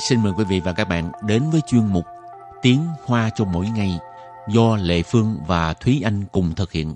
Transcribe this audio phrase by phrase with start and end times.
[0.00, 2.04] xin mời quý vị và các bạn đến với chuyên mục
[2.62, 3.98] Tiếng Hoa cho mỗi ngày
[4.48, 6.94] do Lệ Phương và Thúy Anh cùng thực hiện.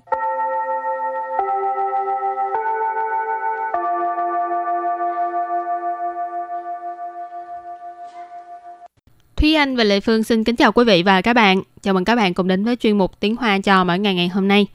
[9.35, 11.61] Thúy Anh và Lệ Phương xin kính chào quý vị và các bạn.
[11.81, 14.27] Chào mừng các bạn cùng đến với chuyên mục Tiếng Hoa cho mỗi ngày ngày
[14.27, 14.67] hôm nay.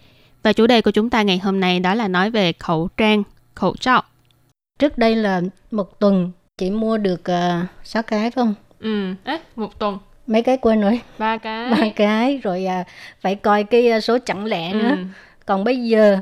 [0.43, 3.23] Và chủ đề của chúng ta ngày hôm nay đó là nói về khẩu trang,
[3.55, 4.05] khẩu trang.
[4.79, 5.41] Trước đây là
[5.71, 8.55] một tuần chỉ mua được uh, 6 cái phải không?
[8.81, 9.99] Ừ, à, một tuần.
[10.27, 11.01] Mấy cái quên rồi.
[11.19, 11.71] Ba cái.
[11.71, 12.87] Ba cái rồi uh,
[13.21, 14.91] phải coi cái uh, số chẵn lẻ nữa.
[14.91, 14.97] Ừ.
[15.47, 16.19] Còn bây giờ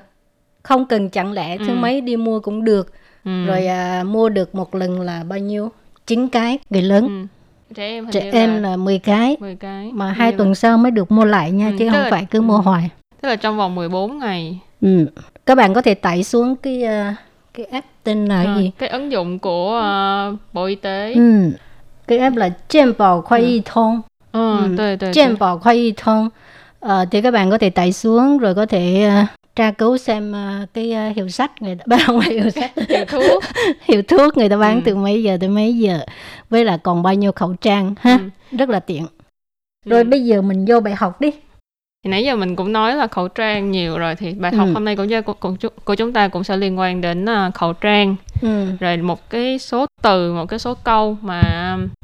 [0.62, 1.74] không cần chẵn lẻ, thứ ừ.
[1.74, 2.92] mấy đi mua cũng được.
[3.24, 3.46] Ừ.
[3.46, 3.66] Rồi
[4.00, 5.70] uh, mua được một lần là bao nhiêu?
[6.06, 7.06] 9 cái người lớn.
[7.06, 7.26] Ừ
[7.74, 10.90] trẻ em trẻ em là, là 10 cái 10 cái mà hai tuần sau mới
[10.90, 12.60] được mua lại nha ừ, chứ không là, phải cứ mua ừ.
[12.60, 12.90] hoài
[13.20, 15.06] tức là trong vòng 14 ngày ừ.
[15.46, 17.14] các bạn có thể tải xuống cái uh,
[17.54, 19.82] cái app tên là à, gì cái ứng dụng của
[20.32, 21.50] uh, bộ y tế ừ.
[22.06, 25.58] cái app là 健 bảo khoai y thông ờ, ừ, ừ.
[25.60, 26.28] Khoai y thông
[26.80, 30.32] ờ, thì các bạn có thể tải xuống rồi có thể uh, tra cứu xem
[30.32, 33.44] uh, cái uh, hiệu sách người ta bán không hiệu sách hiệu thuốc
[33.82, 34.80] hiệu thuốc người ta bán ừ.
[34.84, 36.00] từ mấy giờ tới mấy giờ
[36.50, 38.18] với là còn bao nhiêu khẩu trang ha
[38.50, 38.56] ừ.
[38.56, 39.02] rất là tiện
[39.84, 39.90] ừ.
[39.90, 40.08] rồi ừ.
[40.08, 41.30] bây giờ mình vô bài học đi
[42.08, 44.72] thì nãy giờ mình cũng nói là khẩu trang nhiều rồi thì bài học ừ.
[44.72, 47.72] hôm nay của, của, của, của chúng ta cũng sẽ liên quan đến uh, khẩu
[47.72, 48.66] trang ừ.
[48.80, 51.42] rồi một cái số từ một cái số câu mà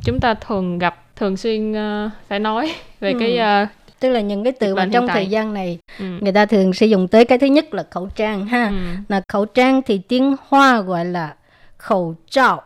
[0.04, 3.18] chúng ta thường gặp thường xuyên uh, phải nói về ừ.
[3.20, 3.68] cái uh,
[4.00, 6.04] tức là những cái từ mà trong thời gian này ừ.
[6.20, 8.74] người ta thường sử dụng tới cái thứ nhất là khẩu trang ha ừ.
[9.08, 11.34] là khẩu trang thì tiếng hoa gọi là
[11.76, 12.62] khẩu trạo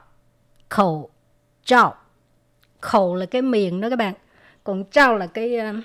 [0.68, 1.10] khẩu
[1.64, 1.94] trạo
[2.80, 4.14] khẩu là cái miệng đó các bạn
[4.64, 5.84] còn trao là cái uh,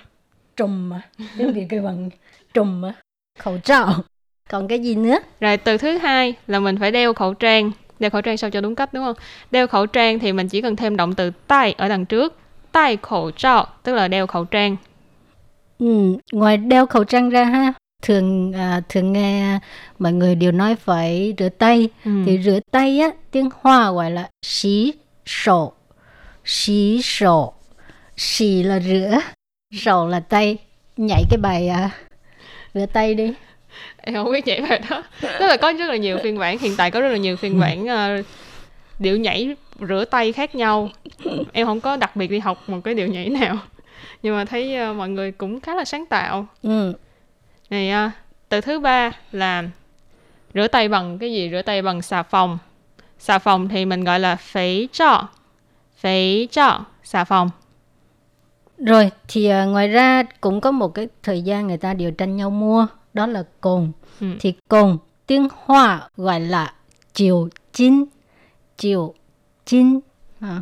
[0.57, 1.01] trùm mà
[1.37, 2.09] tiếng việt kêu bằng
[2.53, 2.93] trùm mà
[3.39, 3.93] khẩu trạo
[4.49, 5.17] còn cái gì nữa?
[5.39, 7.71] Rồi từ thứ hai là mình phải đeo khẩu trang.
[7.99, 9.15] Đeo khẩu trang sao cho đúng cách đúng không?
[9.51, 12.37] Đeo khẩu trang thì mình chỉ cần thêm động từ tai ở đằng trước.
[12.71, 14.75] Tai khẩu trạo tức là đeo khẩu trang.
[15.79, 19.59] Ừ, ngoài đeo khẩu trang ra ha, thường à, thường nghe
[19.99, 21.89] mọi người đều nói phải rửa tay.
[22.05, 22.11] Ừ.
[22.25, 24.93] Thì rửa tay á, tiếng Hoa gọi là xí
[25.25, 25.73] sổ.
[26.45, 27.53] Xí sổ.
[28.17, 29.19] Xì là rửa,
[29.73, 30.57] sổ là tay.
[30.97, 31.89] Nhảy cái bài à,
[32.73, 33.33] rửa tay đi.
[33.97, 35.03] Em không biết nhảy bài đó.
[35.21, 37.59] Tức là có rất là nhiều phiên bản, hiện tại có rất là nhiều phiên
[37.59, 38.25] bản uh,
[38.99, 40.89] điệu nhảy rửa tay khác nhau.
[41.53, 43.57] Em không có đặc biệt đi học một cái điệu nhảy nào
[44.23, 46.93] nhưng mà thấy uh, mọi người cũng khá là sáng tạo ừ.
[47.69, 48.11] này uh,
[48.49, 49.63] từ thứ ba là
[50.53, 52.57] rửa tay bằng cái gì rửa tay bằng xà phòng
[53.19, 55.27] xà phòng thì mình gọi là phế trọ
[55.99, 57.49] phế trọ xà phòng
[58.85, 62.37] rồi thì uh, ngoài ra cũng có một cái thời gian người ta đều tranh
[62.37, 64.27] nhau mua đó là cồn ừ.
[64.39, 66.73] thì cồn tiếng hoa gọi là
[67.13, 68.05] chiều chín
[68.77, 69.13] chiều
[69.65, 69.99] chín
[70.39, 70.61] à.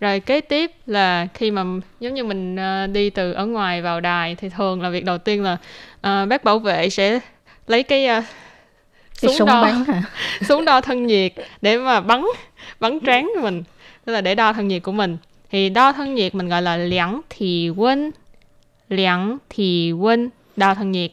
[0.00, 1.64] Rồi kế tiếp là khi mà
[2.00, 5.18] giống như mình uh, đi từ ở ngoài vào đài thì thường là việc đầu
[5.18, 5.52] tiên là
[5.96, 7.20] uh, bác bảo vệ sẽ
[7.66, 8.24] lấy cái uh,
[9.12, 10.02] súng, súng đo bắn hả?
[10.48, 11.32] súng đo thân nhiệt
[11.62, 12.24] để mà bắn
[12.80, 13.62] bắn trán mình
[14.04, 15.16] tức là để đo thân nhiệt của mình
[15.50, 18.10] thì đo thân nhiệt mình gọi là liãng thì quân
[18.88, 21.10] liãng thì quân đo thân nhiệt.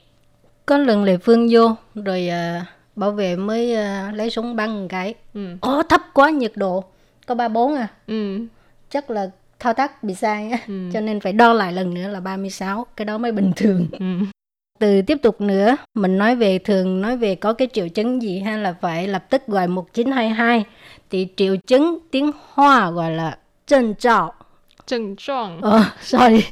[0.66, 4.88] Có lần lệ phương vô rồi uh, bảo vệ mới uh, lấy súng bắn một
[4.90, 5.14] cái.
[5.34, 5.58] Ừ.
[5.62, 6.84] Ồ, thấp quá nhiệt độ
[7.28, 7.88] có ba bốn à.
[8.08, 8.40] Ừ.
[8.90, 9.30] Chắc là
[9.60, 10.58] thao tác bị sai á.
[10.68, 10.90] Ừ.
[10.94, 13.88] cho nên phải đo lại lần nữa là 36 cái đó mới bình thường.
[13.92, 14.06] Ừ.
[14.80, 18.40] từ tiếp tục nữa mình nói về thường nói về có cái triệu chứng gì
[18.40, 20.66] hay là phải lập tức gọi 1922
[21.10, 23.38] thì triệu chứng tiếng Hoa gọi là
[25.16, 26.46] trọng ờ sorry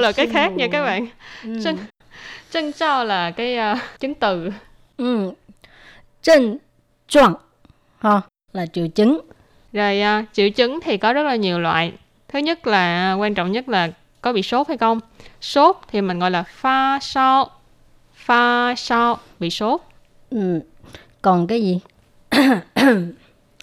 [0.00, 1.06] là cái khác nha các bạn
[2.72, 4.50] trào là cái uh, chứng từ
[4.96, 5.32] ừ
[7.08, 7.34] trọng
[7.98, 8.20] ha
[8.52, 9.20] là triệu chứng
[9.72, 11.92] rồi à, triệu chứng thì có rất là nhiều loại.
[12.28, 13.90] Thứ nhất là quan trọng nhất là
[14.20, 15.00] có bị sốt hay không.
[15.40, 17.50] Sốt thì mình gọi là pha sao.
[18.14, 19.80] Pha sao bị sốt.
[20.30, 20.60] Ừ.
[21.22, 21.80] Còn cái gì?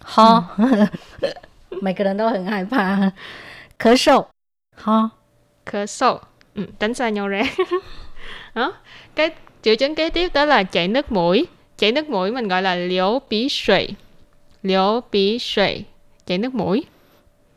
[0.01, 0.43] ho.
[1.81, 3.11] Mấy cái đó hơn hai pha.
[3.79, 4.25] Khở sổ.
[4.75, 5.09] Ho.
[5.65, 6.19] Khở sổ.
[6.55, 7.43] Ừ, tránh xa nhau ra.
[8.55, 8.73] đó.
[9.15, 9.29] Cái
[9.61, 11.47] triệu chứng kế tiếp đó là chảy nước mũi.
[11.77, 13.89] Chảy nước mũi mình gọi là liễu bí sủy.
[14.63, 15.85] Liễu bí sủy
[16.25, 16.83] chảy nước mũi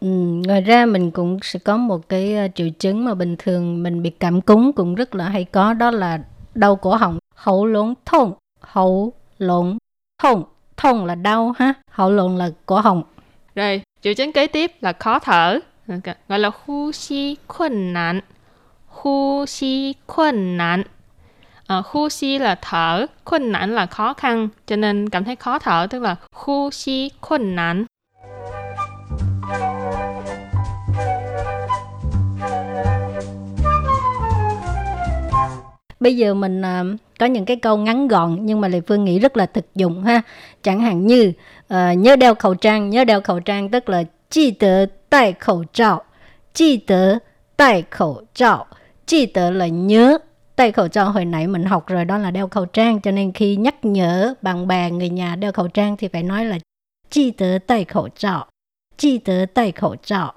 [0.03, 0.09] Ừ,
[0.47, 4.03] ngoài ra mình cũng sẽ có một cái uh, triệu chứng mà bình thường mình
[4.03, 6.21] bị cảm cúm cũng rất là hay có đó là
[6.55, 9.79] đau cổ họng hậu lộn thông hậu lộn
[10.19, 10.45] thông
[10.77, 13.03] thông là đau ha hậu lộn là cổ họng
[13.55, 15.59] rồi Triệu chứng kế tiếp là khó thở,
[16.29, 18.21] gọi là hú xí khuẩn nạn.
[18.87, 20.83] Hú xí khuẩn nạn.
[21.67, 25.59] À, hú xí là thở, khuẩn nạn là khó khăn, cho nên cảm thấy khó
[25.59, 27.85] thở, tức là hú xí khuẩn nạn.
[36.01, 39.19] Bây giờ mình uh, có những cái câu ngắn gọn nhưng mà lệ phương nghĩ
[39.19, 40.23] rất là thực dụng ha.
[40.63, 41.33] Chẳng hạn như
[41.75, 45.65] uh, nhớ đeo khẩu trang nhớ đeo khẩu trang tức là chi tớ tai khẩu
[45.73, 46.05] trào
[46.55, 47.19] chi tớ
[47.57, 48.67] tai khẩu trào
[49.07, 50.19] chi tớ là nhớ
[50.57, 53.33] tay khẩu trang hồi nãy mình học rồi đó là đeo khẩu trang cho nên
[53.33, 56.59] khi nhắc nhở bạn bè người nhà đeo khẩu trang thì phải nói là
[57.11, 58.43] chi tớ tay khẩu trang
[58.97, 60.31] chi tớ tay khẩu trang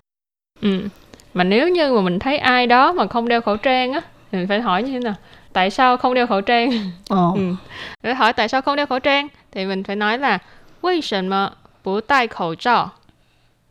[0.61, 0.87] ừ
[1.33, 4.37] mà nếu như mà mình thấy ai đó mà không đeo khẩu trang á thì
[4.37, 5.15] mình phải hỏi như thế nào?
[5.55, 6.69] tại sao không đeo khẩu trang?
[7.13, 7.35] Oh.
[7.35, 7.55] ừ.
[8.03, 10.39] để hỏi tại sao không đeo khẩu trang thì mình phải nói là
[10.81, 11.49] vì sao mà
[11.83, 12.87] bố đeo khẩu trang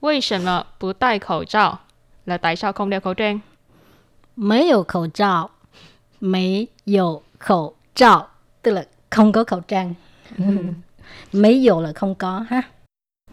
[0.00, 1.74] vì sao mà bố đeo khẩu trang
[2.26, 3.38] là tại sao không đeo khẩu trang?
[4.36, 5.46] Mấy dầu khẩu trang
[6.20, 8.22] mấy dầu khẩu trang
[8.62, 9.94] tức là không có khẩu trang.
[11.32, 12.62] Mấy dầu là không có ha.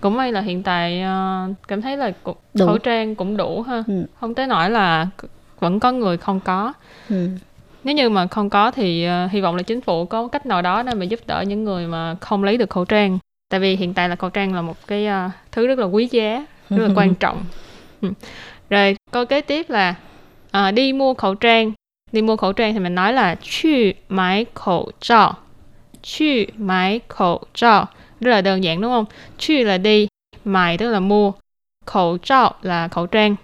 [0.01, 3.83] Cũng may là hiện tại uh, cảm thấy là cũng, khẩu trang cũng đủ ha.
[3.87, 4.05] Ừ.
[4.19, 5.07] không tới nỗi là
[5.59, 6.73] vẫn có người không có.
[7.09, 7.29] Ừ
[7.83, 10.61] nếu như mà không có thì uh, hy vọng là chính phủ có cách nào
[10.61, 13.19] đó để mà giúp đỡ những người mà không lấy được khẩu trang.
[13.49, 16.07] Tại vì hiện tại là khẩu trang là một cái uh, thứ rất là quý
[16.11, 17.45] giá rất là quan trọng.
[18.01, 18.09] Ừ.
[18.69, 19.95] Rồi câu kế tiếp là
[20.57, 21.71] uh, đi mua khẩu trang.
[22.11, 25.33] Đi mua khẩu trang thì mình nói là chu mái khẩu trang
[26.03, 26.25] chu
[26.57, 27.85] mái khẩu trang
[28.19, 29.05] rất là đơn giản đúng không?
[29.37, 30.07] Chu là đi
[30.45, 31.31] mài tức là mua.
[31.85, 33.35] Khẩu trang là khẩu trang.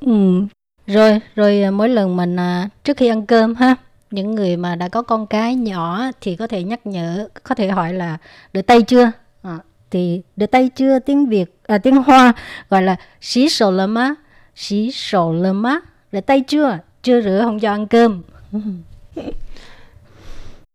[0.00, 0.42] Ừ
[0.88, 3.76] rồi rồi à, mỗi lần mình à, trước khi ăn cơm ha
[4.10, 7.68] những người mà đã có con cái nhỏ thì có thể nhắc nhở có thể
[7.68, 8.18] hỏi là
[8.54, 9.10] rửa tay chưa?
[9.42, 9.58] À,
[9.90, 10.98] thì rửa tay chưa?
[10.98, 12.32] Tiếng việt à, tiếng hoa
[12.70, 14.14] gọi là xí sổ lơ má
[14.54, 15.80] xí sổ lơ má
[16.12, 16.78] rửa tay chưa?
[17.02, 18.22] Chưa rửa không cho ăn cơm.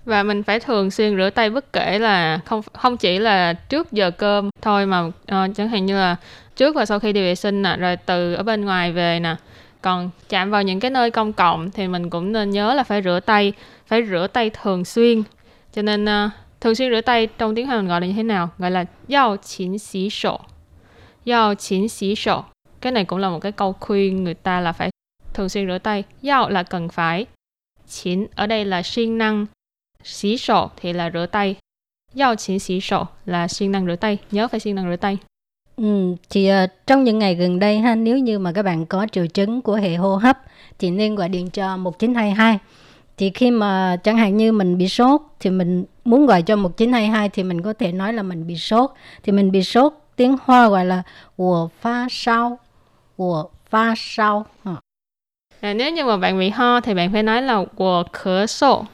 [0.05, 3.91] Và mình phải thường xuyên rửa tay bất kể là không không chỉ là trước
[3.91, 5.13] giờ cơm thôi mà uh,
[5.55, 6.15] chẳng hạn như là
[6.55, 9.35] trước và sau khi đi vệ sinh nè rồi từ ở bên ngoài về nè
[9.83, 13.01] còn chạm vào những cái nơi công cộng thì mình cũng nên nhớ là phải
[13.01, 13.53] rửa tay
[13.85, 15.23] phải rửa tay thường xuyên
[15.73, 16.31] cho nên uh,
[16.61, 18.85] thường xuyên rửa tay trong tiếng Hàn mình gọi là như thế nào gọi là
[19.09, 20.39] yao chín xí sổ
[21.25, 22.43] yao chín xí sổ
[22.81, 24.89] cái này cũng là một cái câu khuyên người ta là phải
[25.33, 26.03] thường xuyên rửa tay.
[26.23, 27.25] Yao là cần phải.
[27.87, 29.45] Chín ở đây là siêng năng.
[30.03, 31.55] Xí sổ thì là rửa tay.
[32.19, 34.17] Yao chín xí sổ là siêng năng rửa tay.
[34.31, 35.17] Nhớ phải siêng năng rửa tay.
[35.77, 39.07] Ừ, chị ờ, trong những ngày gần đây ha nếu như mà các bạn có
[39.11, 40.37] triệu chứng của hệ hô hấp
[40.79, 42.59] thì nên gọi điện cho 1922
[43.17, 47.29] thì khi mà chẳng hạn như mình bị sốt thì mình muốn gọi cho 1922
[47.29, 48.91] thì mình có thể nói là mình bị sốt.
[49.23, 51.03] Thì mình bị sốt tiếng Hoa gọi là
[51.37, 52.59] của pha sao
[53.17, 54.75] của pha sao ờ.
[55.61, 58.85] à, nếu như mà bạn bị ho thì bạn phải nói là của khở sổ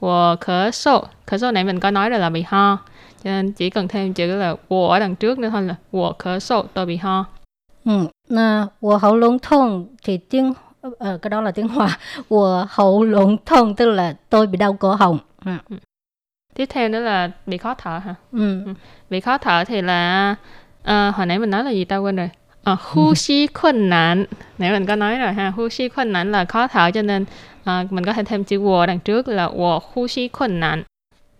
[0.00, 2.78] wo khở sổ khở sổ nãy mình có nói rồi là bị ho
[3.24, 6.12] cho nên chỉ cần thêm chữ là wo ở đằng trước nữa thôi là wo
[6.18, 7.24] khở sổ tôi bị ho.
[7.84, 10.52] Ừ na wo hậu lung thông thì tiếng
[10.98, 11.98] ờ, đó là tiếng hoa.
[12.28, 15.18] Wo hậu lung thông tức là tôi bị đau cổ họng.
[15.44, 15.52] Ừ.
[15.70, 15.76] Ừ.
[16.54, 18.14] Tiếp theo nữa là bị khó thở hả?
[18.32, 18.64] Ừ.
[18.64, 18.74] ừ.
[19.10, 20.34] bị khó thở thì là
[20.82, 22.30] ờ, hồi nãy mình nói là gì tao quên rồi?
[22.63, 24.25] à, hu xi khuẩn nạn
[24.57, 27.25] nãy mình có nói rồi ha hu xi khuẩn nạn là khó thở cho nên
[27.63, 30.83] à, mình có thể thêm chữ wo đằng trước là wo hu xi khuẩn nạn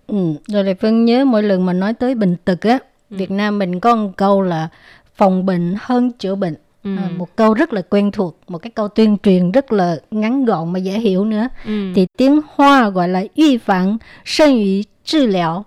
[0.08, 3.18] ừ, rồi lại phân nhớ mỗi lần mà nói tới bệnh tật á ừ.
[3.18, 4.68] Việt Nam mình có một câu là
[5.16, 6.96] phòng bệnh hơn chữa bệnh Ừ.
[6.98, 10.46] À, một câu rất là quen thuộc một cái câu tuyên truyền rất là ngắn
[10.46, 11.92] gọn mà dễ hiểu nữa ừ.
[11.96, 15.66] thì tiếng hoa gọi là 预防胜于治疗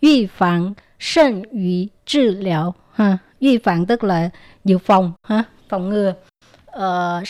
[0.00, 3.17] 预防胜于 trị liệu ha
[4.63, 6.13] dự phòng ha phòng ngừa
[6.65, 7.23] ờ,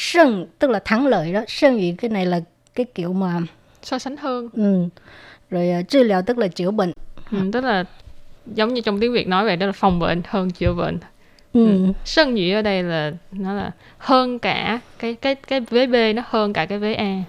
[0.60, 2.40] tức là thắng lợi đó sân ý cái này là
[2.76, 3.42] cái kiểu mà
[3.82, 4.90] so sánh hơn ừ.
[5.50, 6.92] rồi uh, liệu tức là chữa bệnh
[7.32, 7.84] ừ，tức là
[8.46, 10.98] giống như trong tiếng việt nói vậy đó là phòng bệnh hơn chữa bệnh
[11.54, 11.68] ừ.
[11.68, 11.94] ừ.
[12.52, 16.66] ở đây là nó là hơn cả cái cái cái vế b nó hơn cả
[16.66, 17.24] cái vế a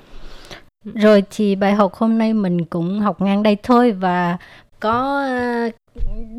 [0.95, 4.39] rồi thì bài học hôm nay mình cũng học ngang đây thôi và
[4.85, 5.27] có
[5.67, 5.75] uh,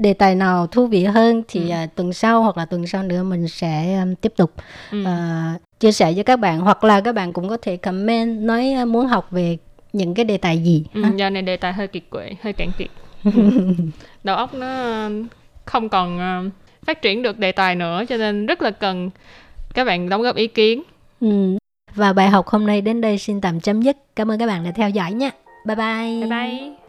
[0.02, 1.84] đề tài nào thú vị hơn thì ừ.
[1.84, 4.52] uh, tuần sau hoặc là tuần sau nữa mình sẽ um, tiếp tục
[4.92, 5.02] ừ.
[5.02, 8.86] uh, chia sẻ với các bạn hoặc là các bạn cũng có thể comment nói
[8.86, 9.58] muốn học về
[9.94, 10.86] những cái đề tài gì.
[10.94, 12.88] Ừ, giờ này đề tài hơi kiệt quệ, hơi cạn kiệt.
[14.24, 15.10] Đầu óc nó
[15.66, 16.20] không còn
[16.86, 19.10] phát triển được đề tài nữa cho nên rất là cần
[19.74, 20.84] các bạn đóng góp ý kiến.
[21.22, 21.58] Ừ.
[21.96, 23.98] Và bài học hôm nay đến đây xin tạm chấm dứt.
[24.16, 25.30] Cảm ơn các bạn đã theo dõi nha.
[25.66, 26.20] Bye bye.
[26.22, 26.85] Bye bye.